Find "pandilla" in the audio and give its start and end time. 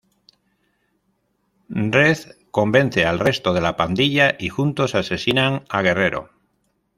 3.77-4.35